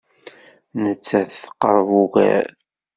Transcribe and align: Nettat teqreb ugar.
Nettat 0.81 1.31
teqreb 1.41 1.89
ugar. 2.03 2.47